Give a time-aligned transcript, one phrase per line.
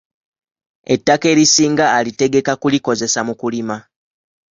[0.93, 3.77] Ettaka erisinga alitegeka kulikozesa mu kulima.